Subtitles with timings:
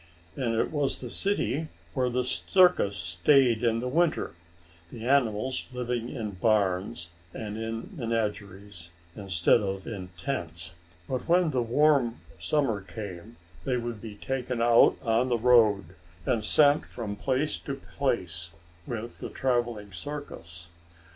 [0.35, 4.31] And it was the city where the circus stayed in winter,
[4.89, 10.73] the animals living in barns, and in menageries, instead of in tents.
[11.07, 15.93] But when the warm summer came, they would be taken out on the road,
[16.25, 18.53] and sent from place to place
[18.87, 20.69] with the traveling circus.